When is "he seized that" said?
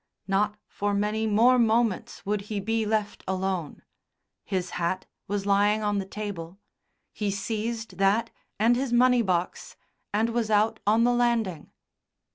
7.13-8.31